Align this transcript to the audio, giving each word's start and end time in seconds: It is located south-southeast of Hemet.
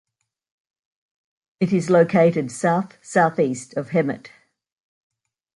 It 1.59 1.71
is 1.71 1.91
located 1.91 2.49
south-southeast 2.51 3.75
of 3.77 3.89
Hemet. 3.89 4.29